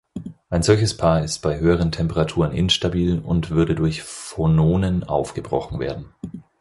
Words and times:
Ein 0.49 0.63
solches 0.63 0.97
Paar 0.97 1.23
ist 1.23 1.43
bei 1.43 1.59
höheren 1.59 1.91
Temperaturen 1.91 2.53
instabil 2.53 3.19
und 3.19 3.51
würde 3.51 3.75
durch 3.75 4.01
Phononen 4.01 5.03
aufgebrochen 5.03 5.79
werden. 5.79 6.15